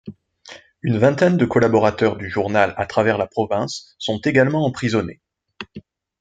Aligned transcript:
Une 0.81 0.97
vingtaine 0.97 1.37
de 1.37 1.45
collaborateurs 1.45 2.15
du 2.17 2.27
journal 2.27 2.73
à 2.77 2.87
travers 2.87 3.19
la 3.19 3.27
province 3.27 3.93
sont 3.99 4.17
également 4.21 4.65
emprisonnés. 4.65 5.21